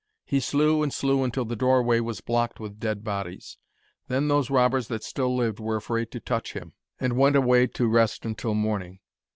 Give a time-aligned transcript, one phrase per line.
[0.25, 3.59] He slew and slew until the doorway was blocked with dead bodies.
[4.07, 7.85] Then those robbers that still lived were afraid to touch him, and went away to
[7.87, 8.97] rest until morning.